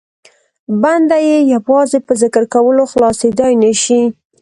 [0.81, 4.01] بنده یې یوازې په ذکر کولو خلاصېدای نه شي.